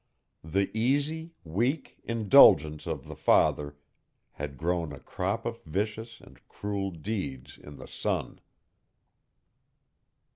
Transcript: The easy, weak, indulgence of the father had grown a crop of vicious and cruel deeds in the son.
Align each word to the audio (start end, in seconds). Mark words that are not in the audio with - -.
The 0.43 0.75
easy, 0.75 1.35
weak, 1.43 1.99
indulgence 2.03 2.87
of 2.87 3.05
the 3.05 3.15
father 3.15 3.77
had 4.31 4.57
grown 4.57 4.91
a 4.91 4.99
crop 4.99 5.45
of 5.45 5.61
vicious 5.61 6.19
and 6.19 6.41
cruel 6.47 6.89
deeds 6.89 7.59
in 7.59 7.75
the 7.77 7.87
son. 7.87 8.41